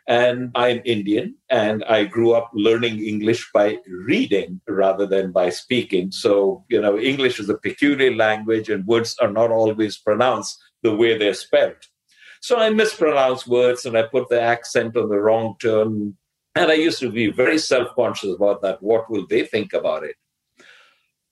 [0.09, 6.11] And I'm Indian, and I grew up learning English by reading rather than by speaking.
[6.11, 10.95] So, you know, English is a peculiar language, and words are not always pronounced the
[10.95, 11.85] way they're spelled.
[12.41, 16.15] So I mispronounce words and I put the accent on the wrong turn.
[16.55, 18.81] And I used to be very self conscious about that.
[18.81, 20.15] What will they think about it?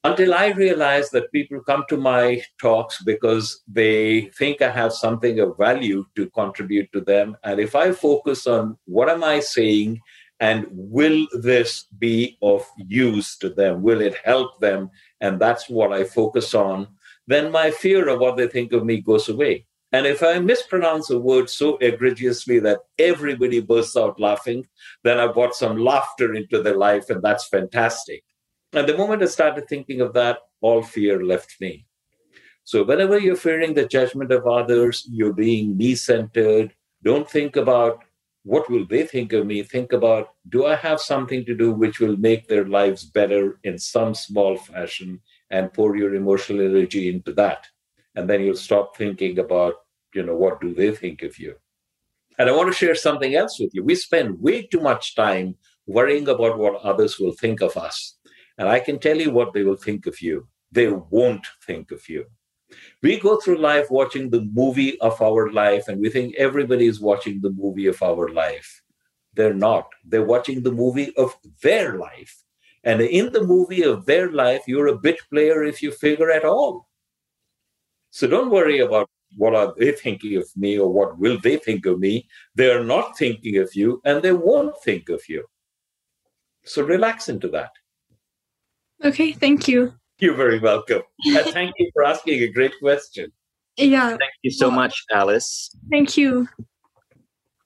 [0.08, 5.40] Until I realized that people come to my talks because they think I have something
[5.40, 7.36] of value to contribute to them.
[7.44, 10.00] And if I focus on what am I saying
[10.40, 13.82] and will this be of use to them?
[13.82, 14.92] Will it help them?
[15.20, 16.88] And that's what I focus on.
[17.26, 19.66] Then my fear of what they think of me goes away.
[19.92, 24.68] And if I mispronounce a word so egregiously that everybody bursts out laughing,
[25.04, 28.24] then I've brought some laughter into their life, and that's fantastic.
[28.74, 31.86] And the moment I started thinking of that, all fear left me.
[32.64, 36.74] So, whenever you're fearing the judgment of others, you're being me centered.
[37.02, 38.04] Don't think about
[38.44, 39.64] what will they think of me.
[39.64, 43.78] Think about do I have something to do which will make their lives better in
[43.78, 47.68] some small fashion and pour your emotional energy into that.
[48.16, 49.76] And then you'll stop thinking about,
[50.14, 51.56] you know, what do they think of you?
[52.38, 53.84] And I want to share something else with you.
[53.84, 58.17] We spend way too much time worrying about what others will think of us.
[58.58, 60.48] And I can tell you what they will think of you.
[60.72, 62.26] They won't think of you.
[63.02, 67.00] We go through life watching the movie of our life, and we think everybody is
[67.00, 68.82] watching the movie of our life.
[69.34, 69.88] They're not.
[70.04, 72.44] They're watching the movie of their life.
[72.84, 76.46] And in the movie of their life, you're a bit player if you figure at
[76.46, 76.88] all.
[78.10, 81.86] So don't worry about what are they thinking of me or what will they think
[81.86, 82.28] of me.
[82.56, 85.46] They're not thinking of you and they won't think of you.
[86.64, 87.72] So relax into that.
[89.04, 89.94] Okay, thank you.
[90.20, 91.04] You're very welcome.
[91.26, 93.32] and thank you for asking a great question.
[93.78, 94.10] Yeah.
[94.10, 95.70] Thank you so much, Alice.
[95.92, 96.48] Thank you.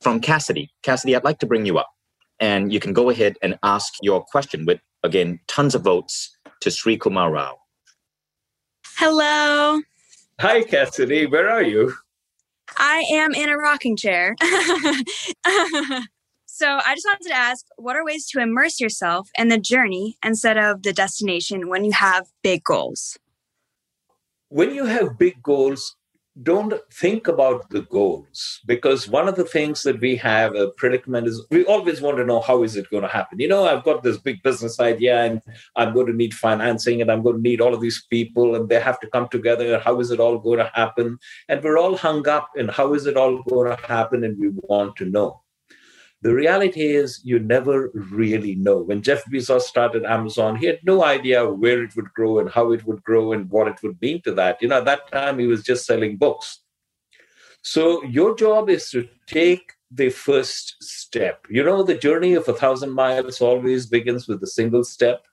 [0.01, 0.69] From Cassidy.
[0.83, 1.89] Cassidy, I'd like to bring you up.
[2.39, 6.69] And you can go ahead and ask your question with, again, tons of votes to
[6.69, 7.57] Srikumar Rao.
[8.97, 9.81] Hello.
[10.39, 11.27] Hi, Cassidy.
[11.27, 11.93] Where are you?
[12.77, 14.35] I am in a rocking chair.
[16.53, 20.17] So I just wanted to ask what are ways to immerse yourself in the journey
[20.21, 23.17] instead of the destination when you have big goals?
[24.49, 25.95] When you have big goals,
[26.43, 31.27] don't think about the goals because one of the things that we have a predicament
[31.27, 33.39] is we always want to know how is it going to happen?
[33.39, 35.41] You know i've got this big business idea and
[35.75, 38.69] i'm going to need financing and i'm going to need all of these people and
[38.69, 39.79] they have to come together.
[39.79, 41.17] How is it all going to happen?
[41.47, 44.49] And we're all hung up in how is it all going to happen and we
[44.69, 45.40] want to know
[46.21, 48.77] the reality is, you never really know.
[48.77, 52.71] When Jeff Bezos started Amazon, he had no idea where it would grow and how
[52.71, 54.61] it would grow and what it would mean to that.
[54.61, 56.59] You know, at that time, he was just selling books.
[57.63, 61.45] So, your job is to take the first step.
[61.49, 65.25] You know, the journey of a thousand miles always begins with a single step.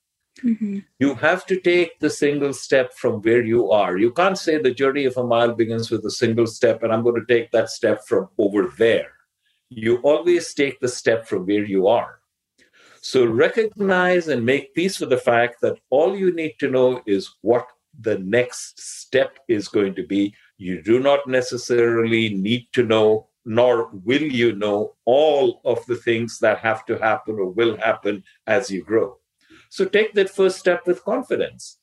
[0.42, 0.78] Mm-hmm.
[0.98, 3.98] You have to take the single step from where you are.
[3.98, 7.02] You can't say the journey of a mile begins with a single step and I'm
[7.02, 9.17] going to take that step from over there.
[9.70, 12.20] You always take the step from where you are.
[13.00, 17.36] So recognize and make peace with the fact that all you need to know is
[17.42, 17.66] what
[18.00, 20.34] the next step is going to be.
[20.56, 26.38] You do not necessarily need to know, nor will you know all of the things
[26.40, 29.18] that have to happen or will happen as you grow.
[29.70, 31.78] So take that first step with confidence.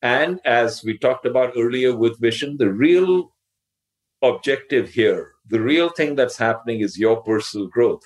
[0.00, 3.32] And as we talked about earlier with Vishen, the real
[4.22, 8.02] objective here, the real thing that's happening is your personal growth.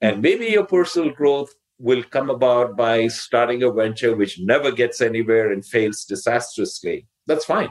[0.00, 5.00] And maybe your personal growth will come about by starting a venture which never gets
[5.00, 7.06] anywhere and fails disastrously.
[7.26, 7.70] That's fine.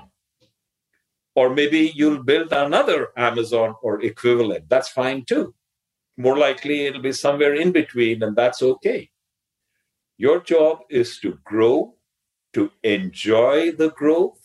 [1.36, 4.70] Or maybe you'll build another Amazon or equivalent.
[4.70, 5.54] That's fine too.
[6.18, 9.10] More likely, it'll be somewhere in between, and that's okay.
[10.18, 11.96] Your job is to grow,
[12.54, 14.40] to enjoy the growth,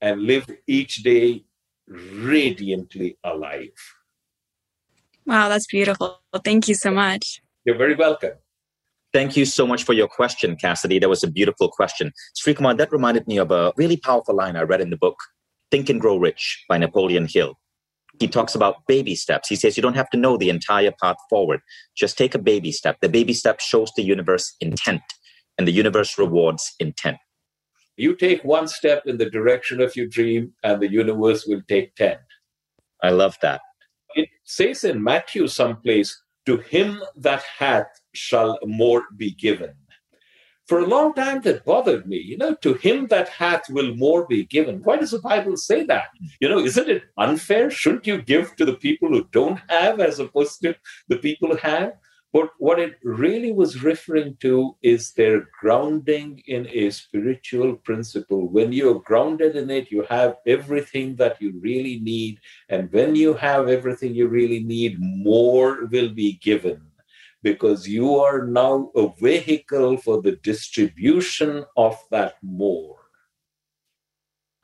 [0.00, 1.44] and live each day
[1.88, 3.70] radiantly alive.
[5.26, 6.20] Wow, that's beautiful.
[6.44, 7.40] Thank you so much.
[7.64, 8.32] You're very welcome.
[9.12, 10.98] Thank you so much for your question, Cassidy.
[10.98, 12.12] That was a beautiful question.
[12.36, 15.16] Srikumar, that reminded me of a really powerful line I read in the book,
[15.70, 17.54] Think and Grow Rich by Napoleon Hill.
[18.18, 19.48] He talks about baby steps.
[19.48, 21.60] He says you don't have to know the entire path forward.
[21.96, 22.96] Just take a baby step.
[23.00, 25.02] The baby step shows the universe intent,
[25.58, 27.18] and the universe rewards intent.
[27.96, 31.94] You take one step in the direction of your dream, and the universe will take
[31.94, 32.16] 10.
[33.02, 33.60] I love that.
[34.14, 39.74] It says in Matthew someplace, to him that hath shall more be given.
[40.66, 42.16] For a long time, that bothered me.
[42.16, 44.80] You know, to him that hath will more be given.
[44.82, 46.06] Why does the Bible say that?
[46.40, 47.70] You know, isn't it unfair?
[47.70, 50.74] Shouldn't you give to the people who don't have as opposed to
[51.08, 51.92] the people who have?
[52.34, 58.48] But what it really was referring to is their grounding in a spiritual principle.
[58.48, 62.40] When you're grounded in it, you have everything that you really need.
[62.68, 66.82] And when you have everything you really need, more will be given
[67.44, 72.96] because you are now a vehicle for the distribution of that more.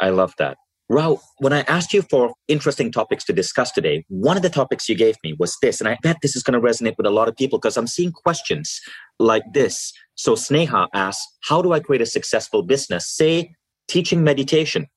[0.01, 0.59] I love that.
[0.91, 4.89] Rao, when I asked you for interesting topics to discuss today, one of the topics
[4.89, 7.11] you gave me was this, and I bet this is going to resonate with a
[7.11, 8.81] lot of people because I'm seeing questions
[9.21, 9.93] like this.
[10.17, 13.07] So Sneha asks, How do I create a successful business?
[13.09, 13.55] Say,
[13.87, 14.89] teaching meditation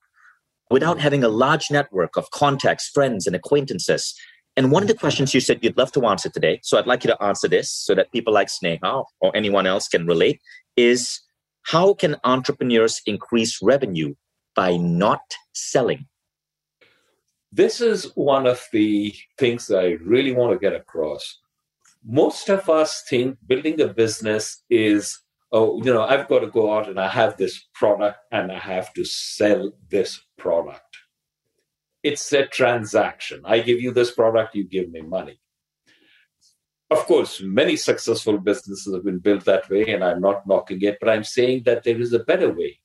[0.68, 4.16] without having a large network of contacts, friends, and acquaintances.
[4.56, 7.04] And one of the questions you said you'd love to answer today, so I'd like
[7.04, 10.40] you to answer this so that people like Sneha or anyone else can relate,
[10.76, 11.20] is
[11.62, 14.14] how can entrepreneurs increase revenue
[14.54, 15.20] by not
[15.52, 16.06] selling?
[17.52, 21.40] This is one of the things that I really want to get across.
[22.04, 25.20] Most of us think building a business is,
[25.52, 28.58] oh, you know, I've got to go out and I have this product and I
[28.58, 30.96] have to sell this product.
[32.02, 33.40] It's a transaction.
[33.44, 35.38] I give you this product, you give me money.
[36.90, 40.98] Of course, many successful businesses have been built that way, and I'm not knocking it,
[41.00, 42.78] but I'm saying that there is a better way.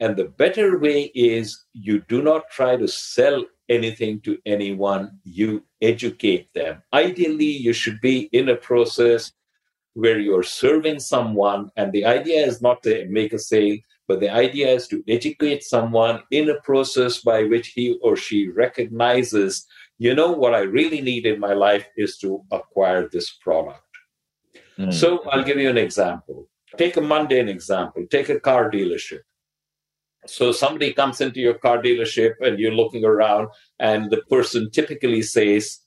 [0.00, 5.64] And the better way is you do not try to sell anything to anyone, you
[5.82, 6.82] educate them.
[6.92, 9.32] Ideally, you should be in a process
[9.94, 14.30] where you're serving someone, and the idea is not to make a sale, but the
[14.30, 19.66] idea is to educate someone in a process by which he or she recognizes,
[19.98, 23.82] you know, what I really need in my life is to acquire this product.
[24.78, 24.94] Mm.
[24.94, 26.48] So I'll give you an example.
[26.76, 28.06] Take a mundane example.
[28.08, 29.20] Take a car dealership
[30.28, 35.22] so somebody comes into your car dealership and you're looking around, and the person typically
[35.22, 35.80] says,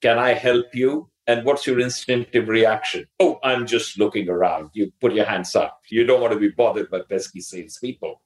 [0.00, 1.10] Can I help you?
[1.26, 3.06] And what's your instinctive reaction?
[3.20, 4.70] Oh, I'm just looking around.
[4.72, 5.80] You put your hands up.
[5.88, 8.20] You don't want to be bothered by pesky salespeople.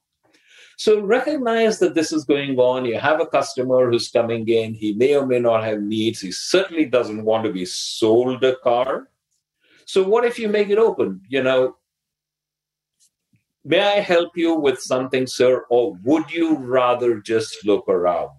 [0.77, 2.85] So recognize that this is going on.
[2.85, 4.73] You have a customer who's coming in.
[4.73, 6.21] He may or may not have needs.
[6.21, 9.09] He certainly doesn't want to be sold a car.
[9.85, 11.21] So what if you make it open?
[11.27, 11.77] You know,
[13.67, 15.65] May I help you with something, sir?
[15.69, 18.31] Or would you rather just look around?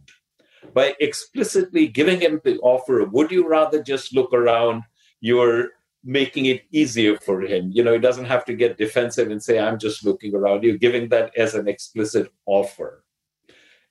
[0.73, 4.85] By explicitly giving him the offer, would you rather just look around?
[5.21, 5.73] You're
[6.03, 7.71] making it easier for him.
[7.75, 10.63] You know, he doesn't have to get defensive and say, I'm just looking around.
[10.63, 13.05] You're giving that as an explicit offer.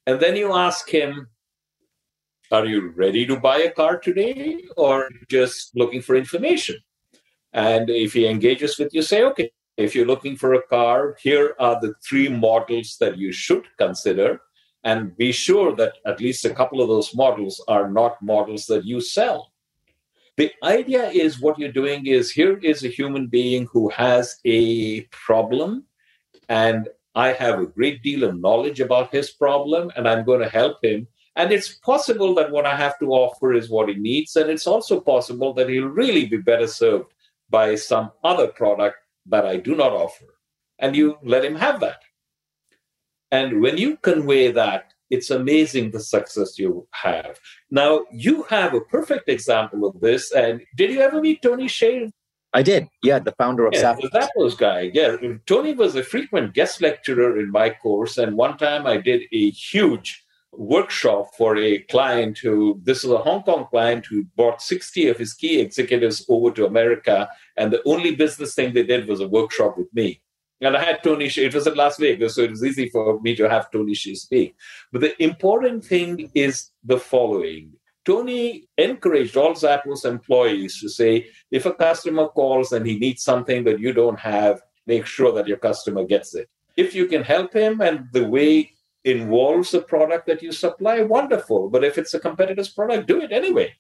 [0.08, 1.28] And then you ask him,
[2.52, 6.78] Are you ready to buy a car today or just looking for information?
[7.54, 11.56] And if he engages with you, say, Okay, if you're looking for a car, here
[11.60, 14.42] are the three models that you should consider.
[14.84, 18.86] And be sure that at least a couple of those models are not models that
[18.86, 19.52] you sell.
[20.36, 25.02] The idea is what you're doing is here is a human being who has a
[25.06, 25.86] problem,
[26.48, 30.50] and I have a great deal of knowledge about his problem, and I'm going to
[30.50, 31.08] help him.
[31.36, 34.36] And it's possible that what I have to offer is what he needs.
[34.36, 37.12] And it's also possible that he'll really be better served
[37.50, 38.98] by some other product
[39.30, 40.26] that I do not offer.
[40.80, 42.02] And you let him have that.
[43.32, 47.40] And when you convey that, it's amazing the success you have.
[47.72, 50.32] Now, you have a perfect example of this.
[50.32, 52.12] And did you ever meet Tony Hsieh?
[52.54, 52.88] I did.
[53.04, 54.92] Yeah, the founder of yeah, the Zappos guy.
[54.94, 58.18] Yeah, Tony was a frequent guest lecturer in my course.
[58.18, 60.24] And one time I did a huge
[60.58, 65.18] workshop for a client who, this is a Hong Kong client who brought 60 of
[65.18, 67.30] his key executives over to America.
[67.56, 70.22] And the only business thing they did was a workshop with me.
[70.60, 73.36] And I had Tony it was in Las Vegas, so it was easy for me
[73.36, 74.56] to have Tony Hsieh speak.
[74.92, 77.74] But the important thing is the following.
[78.06, 83.66] Tony encouraged all Zappos employees to say, if a customer calls and he needs something
[83.66, 86.50] that you don't have, make sure that your customer gets it.
[86.76, 88.72] If you can help him and the way
[89.08, 91.70] involves a product that you supply, wonderful.
[91.70, 93.74] But if it's a competitor's product, do it anyway.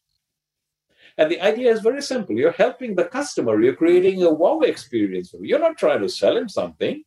[1.17, 2.35] And the idea is very simple.
[2.35, 3.61] You're helping the customer.
[3.61, 5.33] You're creating a wow experience.
[5.41, 7.03] You're not trying to sell him something.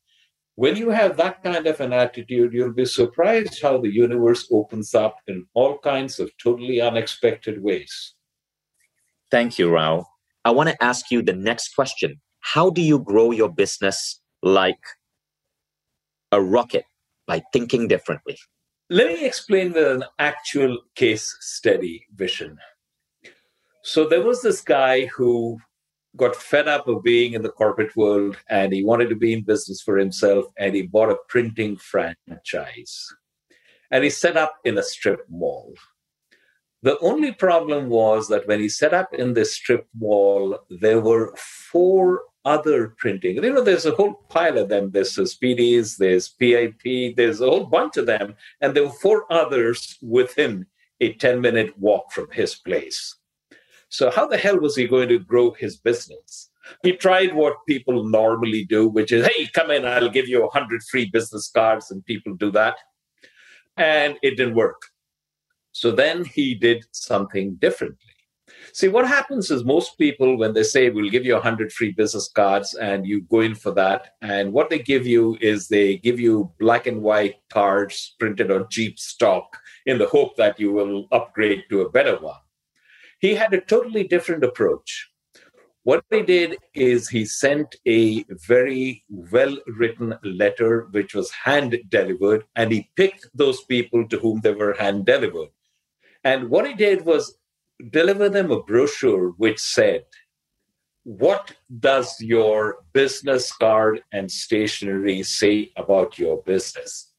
[0.56, 4.94] When you have that kind of an attitude, you'll be surprised how the universe opens
[4.94, 8.14] up in all kinds of totally unexpected ways.
[9.30, 10.06] Thank you, Rao.
[10.44, 12.20] I want to ask you the next question.
[12.40, 14.82] How do you grow your business like
[16.32, 16.84] a rocket
[17.30, 18.36] by thinking differently?
[18.90, 22.56] Let me explain with an actual case study Vishen.
[23.84, 25.58] So there was this guy who
[26.16, 29.44] got fed up of being in the corporate world and he wanted to be in
[29.44, 32.94] business for himself and he bought a printing franchise.
[33.92, 35.74] And he set up in a strip mall.
[36.82, 41.32] The only problem was that when he set up in this strip mall, there were
[41.36, 43.36] four other printing.
[43.36, 44.90] You know, there's a whole pile of them.
[44.90, 48.34] There's Speedies, there's PIP, there's a whole bunch of them.
[48.60, 50.66] And there were four others within
[51.00, 53.16] a 10 minute walk from his place.
[53.88, 56.50] So, how the hell was he going to grow his business?
[56.82, 60.82] He tried what people normally do, which is, hey, come in, I'll give you 100
[60.84, 62.76] free business cards, and people do that.
[63.76, 64.80] And it didn't work.
[65.72, 68.09] So then he did something differently.
[68.80, 72.30] See, what happens is most people, when they say, we'll give you 100 free business
[72.34, 76.18] cards, and you go in for that, and what they give you is they give
[76.18, 81.06] you black and white cards printed on cheap stock in the hope that you will
[81.12, 82.40] upgrade to a better one.
[83.18, 85.10] He had a totally different approach.
[85.82, 92.44] What he did is he sent a very well written letter, which was hand delivered,
[92.56, 95.50] and he picked those people to whom they were hand delivered.
[96.24, 97.36] And what he did was
[97.90, 100.04] deliver them a brochure which said,
[101.04, 107.10] What does your business card and stationery say about your business?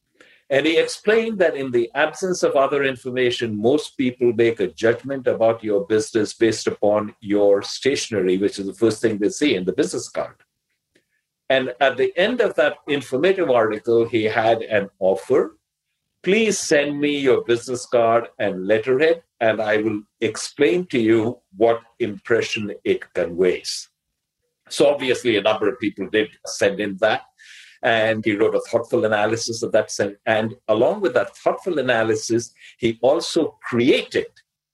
[0.51, 5.25] And he explained that in the absence of other information, most people make a judgment
[5.25, 9.63] about your business based upon your stationery, which is the first thing they see in
[9.63, 10.35] the business card.
[11.49, 15.57] And at the end of that informative article, he had an offer.
[16.23, 21.81] Please send me your business card and letterhead, and I will explain to you what
[21.99, 23.89] impression it conveys.
[24.69, 27.23] So, obviously, a number of people did send in that.
[27.83, 29.91] And he wrote a thoughtful analysis of that.
[30.27, 34.27] And along with that thoughtful analysis, he also created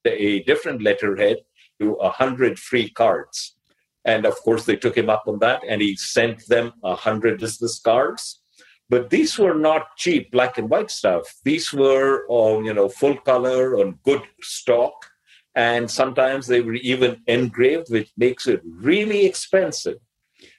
[0.06, 1.38] a different letterhead
[1.80, 3.56] to 100 free cards.
[4.04, 7.80] And of course, they took him up on that and he sent them 100 business
[7.80, 8.42] cards.
[8.90, 11.24] But these were not cheap black and white stuff.
[11.44, 14.94] These were, um, you know, full color on good stock.
[15.56, 19.98] And sometimes they were even engraved, which makes it really expensive.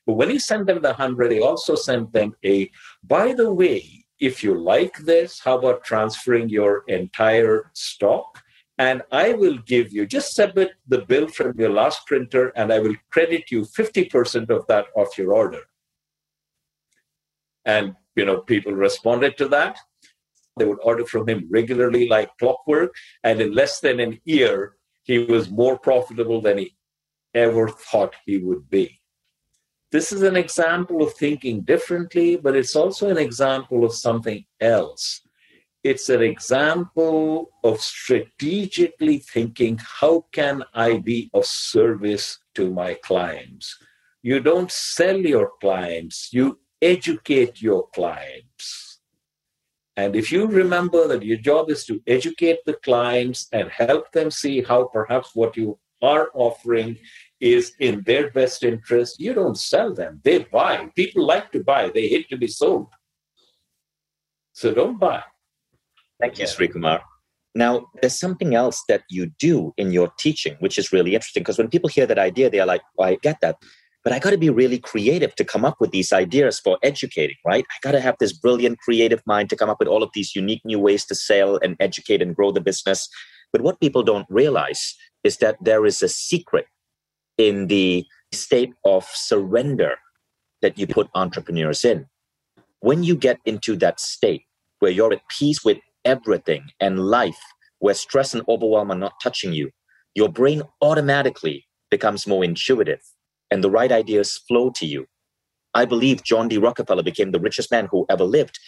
[0.07, 2.71] But when he sent them the 100, he also sent them a,
[3.05, 8.43] by the way, if you like this, how about transferring your entire stock?
[8.79, 12.79] And I will give you, just submit the bill from your last printer, and I
[12.79, 15.63] will credit you 50% of that off your order.
[17.65, 19.79] And, you know, people responded to that.
[20.59, 22.95] They would order from him regularly like clockwork.
[23.25, 26.77] And in less than an year, he was more profitable than he
[27.35, 28.99] ever thought he would be
[29.91, 35.23] this is an example of thinking differently, but it's also an example of something else.
[35.83, 43.79] It's an example of strategically thinking how can I be of service to my clients?
[44.23, 49.01] You don't sell your clients, you educate your clients.
[49.97, 54.31] And if you remember that your job is to educate the clients and help them
[54.31, 56.97] see how perhaps what you are offering
[57.41, 60.21] is in their best interest, you don't sell them.
[60.23, 60.89] They buy.
[60.95, 62.87] People like to buy, they hate to be sold.
[64.53, 65.23] So don't buy.
[66.21, 67.01] Thank you, Srikumar.
[67.55, 71.59] Now, there's something else that you do in your teaching, which is really interesting because
[71.59, 73.57] when people hear that idea, they're like, well, I get that.
[74.09, 77.37] But I got to be really creative to come up with these ideas for educating,
[77.45, 77.67] right?
[77.71, 80.35] I got to have this brilliant creative mind to come up with all of these
[80.35, 83.07] unique new ways to sell and educate and grow the business.
[83.53, 86.65] But what people don't realize is that there is a secret
[87.37, 89.97] in the state of surrender
[90.63, 92.07] that you put entrepreneurs in.
[92.81, 94.45] When you get into that state
[94.79, 97.43] where you're at peace with everything and life,
[97.81, 99.71] where stress and overwhelm are not touching you,
[100.15, 103.03] your brain automatically becomes more intuitive
[103.51, 105.07] and the right ideas flow to you.
[105.75, 106.59] I believe John D.
[106.59, 108.59] Rockefeller became the richest man who ever lived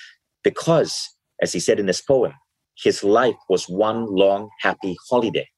[0.45, 1.09] because,
[1.43, 2.33] as he said in his poem,
[2.77, 5.49] his life was one long happy holiday.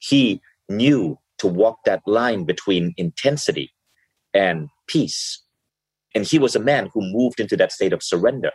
[0.00, 3.72] He knew to walk that line between intensity
[4.34, 5.42] and peace.
[6.14, 8.50] And he was a man who moved into that state of surrender.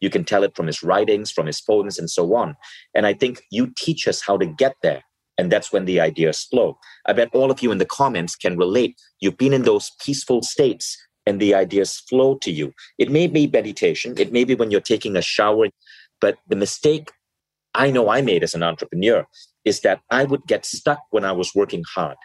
[0.00, 2.56] You can tell it from his writings, from his poems, and so on.
[2.94, 5.02] And I think you teach us how to get there.
[5.40, 6.78] And that's when the ideas flow.
[7.06, 9.00] I bet all of you in the comments can relate.
[9.20, 12.74] You've been in those peaceful states and the ideas flow to you.
[12.98, 15.68] It may be meditation, it may be when you're taking a shower,
[16.20, 17.12] but the mistake
[17.74, 19.26] I know I made as an entrepreneur
[19.64, 22.18] is that I would get stuck when I was working hard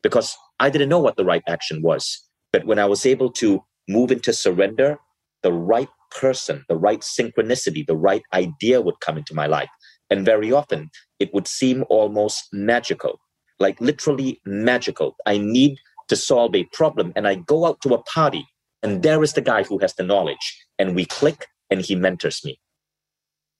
[0.00, 2.24] because I didn't know what the right action was.
[2.52, 4.98] But when I was able to move into surrender,
[5.42, 5.88] the right
[6.20, 9.70] person, the right synchronicity, the right idea would come into my life.
[10.10, 13.20] And very often it would seem almost magical,
[13.58, 15.16] like literally magical.
[15.26, 18.46] I need to solve a problem and I go out to a party
[18.82, 22.44] and there is the guy who has the knowledge and we click and he mentors
[22.44, 22.58] me.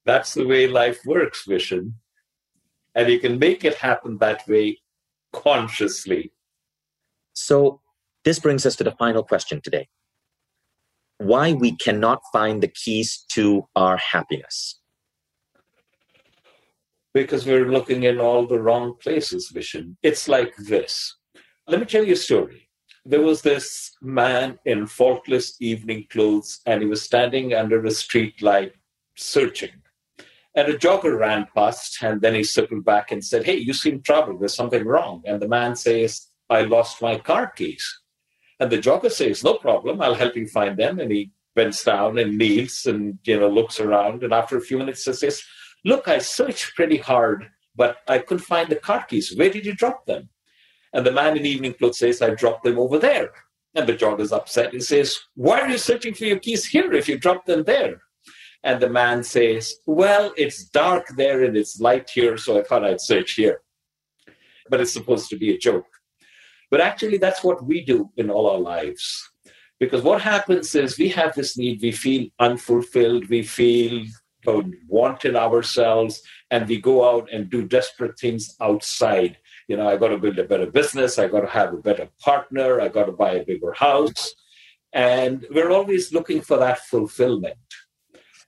[0.04, 1.92] That's the way life works, Vishen.
[2.94, 4.78] And you can make it happen that way
[5.32, 6.32] consciously.
[7.34, 7.80] So
[8.24, 9.88] this brings us to the final question today
[11.18, 14.79] why we cannot find the keys to our happiness.
[17.12, 19.96] Because we're looking in all the wrong places, Vishen.
[20.02, 21.16] It's like this.
[21.66, 22.68] Let me tell you a story.
[23.04, 28.42] There was this man in faultless evening clothes, and he was standing under a street
[28.42, 28.72] light
[29.16, 29.70] searching.
[30.54, 34.02] And a jogger ran past, and then he circled back and said, Hey, you seem
[34.02, 34.40] troubled.
[34.40, 35.22] There's something wrong.
[35.24, 38.00] And the man says, I lost my car keys.
[38.58, 40.98] And the jogger says, No problem, I'll help you find them.
[40.98, 44.22] And he bends down and kneels and you know looks around.
[44.22, 45.42] And after a few minutes he says,
[45.84, 49.34] Look, I searched pretty hard, but I couldn't find the car keys.
[49.36, 50.28] Where did you drop them?
[50.92, 53.30] And the man in evening clothes says, I dropped them over there.
[53.74, 54.72] And the jogger's upset.
[54.72, 58.02] He says, Why are you searching for your keys here if you dropped them there?
[58.64, 62.84] And the man says, Well, it's dark there and it's light here, so I thought
[62.84, 63.60] I'd search here.
[64.68, 65.86] But it's supposed to be a joke.
[66.70, 69.30] But actually, that's what we do in all our lives.
[69.78, 74.04] Because what happens is we have this need, we feel unfulfilled, we feel
[74.46, 74.70] Mm-hmm.
[74.88, 79.36] wanted ourselves, and we go out and do desperate things outside.
[79.68, 82.08] You know, I got to build a better business, I got to have a better
[82.20, 84.34] partner, I got to buy a bigger house.
[84.92, 87.56] And we're always looking for that fulfillment.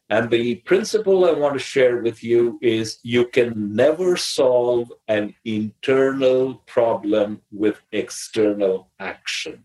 [0.09, 5.35] And the principle I want to share with you is you can never solve an
[5.45, 9.65] internal problem with external action.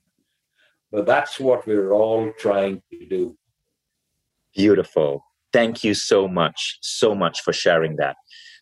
[0.89, 3.37] But that's what we're all trying to do.
[4.55, 5.26] Beautiful.
[5.57, 8.15] Thank you so much, so much for sharing that.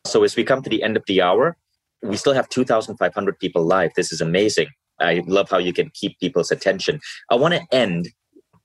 [0.07, 1.57] So, as we come to the end of the hour,
[2.01, 3.91] we still have 2,500 people live.
[3.97, 4.69] This is amazing.
[5.01, 7.01] I love how you can keep people's attention.
[7.29, 8.07] I want to end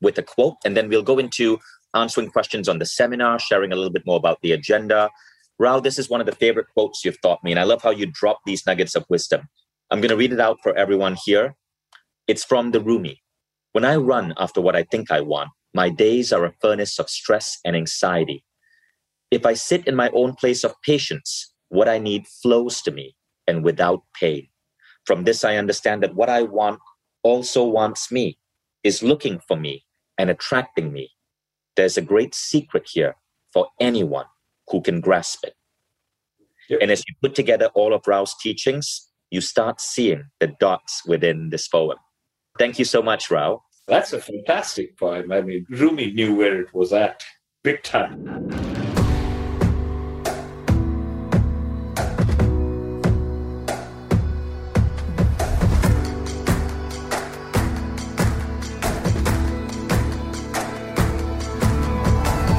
[0.00, 1.58] with a quote, and then we'll go into
[1.96, 5.10] answering questions on the seminar, sharing a little bit more about the agenda.
[5.58, 7.90] Rao, this is one of the favorite quotes you've taught me, and I love how
[7.90, 9.48] you drop these nuggets of wisdom.
[9.90, 11.56] I'm going to read it out for everyone here.
[12.28, 13.20] It's from the Rumi.
[13.72, 17.08] When I run after what I think I want, my days are a furnace of
[17.08, 18.44] stress and anxiety.
[19.30, 23.14] If I sit in my own place of patience, what I need flows to me
[23.46, 24.48] and without pain.
[25.06, 26.80] From this, I understand that what I want
[27.22, 28.38] also wants me,
[28.82, 29.84] is looking for me
[30.18, 31.10] and attracting me
[31.76, 33.16] there's a great secret here
[33.52, 34.26] for anyone
[34.68, 35.54] who can grasp it.
[36.68, 36.80] Yep.
[36.82, 41.50] And as you put together all of Rao's teachings, you start seeing the dots within
[41.50, 41.96] this poem.
[42.58, 43.62] Thank you so much, Rao.
[43.86, 45.32] That's a fantastic poem.
[45.32, 47.24] I mean, Rumi knew where it was at,
[47.64, 48.28] big time.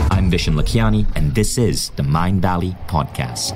[0.10, 3.56] I'm Vishen Lakhiani, and this is the Mindvalley Podcast.